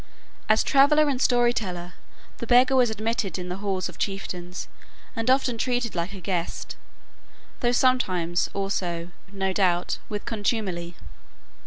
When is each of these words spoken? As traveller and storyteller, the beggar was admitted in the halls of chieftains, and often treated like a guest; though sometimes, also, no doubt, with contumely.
As 0.49 0.63
traveller 0.63 1.07
and 1.09 1.21
storyteller, 1.21 1.93
the 2.39 2.47
beggar 2.47 2.75
was 2.75 2.89
admitted 2.89 3.37
in 3.37 3.49
the 3.49 3.57
halls 3.57 3.87
of 3.87 3.99
chieftains, 3.99 4.67
and 5.15 5.29
often 5.29 5.59
treated 5.59 5.93
like 5.93 6.11
a 6.13 6.19
guest; 6.19 6.75
though 7.59 7.71
sometimes, 7.71 8.49
also, 8.55 9.11
no 9.31 9.53
doubt, 9.53 9.99
with 10.09 10.25
contumely. 10.25 10.95